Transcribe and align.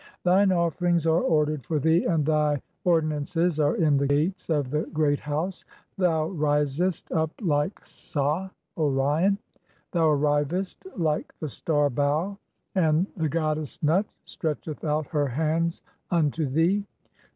Thine 0.23 0.51
offerings(?) 0.51 1.05
are 1.05 1.21
ordered 1.21 1.63
for 1.63 1.77
thee, 1.77 2.05
and 2.05 2.25
thy 2.25 2.59
"ordinances 2.83 3.59
are 3.59 3.75
in 3.75 3.97
the 3.97 4.07
gates 4.07 4.49
of 4.49 4.71
the 4.71 4.81
Great 4.85 5.19
House. 5.19 5.63
Thou 5.95 6.25
risest 6.29 7.11
"up 7.11 7.29
like 7.39 7.85
Sah 7.85 8.49
(Orion); 8.75 9.37
thou 9.91 10.09
arrivest 10.09 10.87
like 10.97 11.31
the 11.39 11.49
star 11.49 11.91
Bau; 11.91 12.39
(37) 12.73 12.89
and 12.97 13.07
"the 13.15 13.29
goddess 13.29 13.83
Nut 13.83 14.07
[stretcheth 14.25 14.83
out] 14.83 15.05
her 15.09 15.27
hands 15.27 15.83
unto 16.09 16.47
thee. 16.47 16.83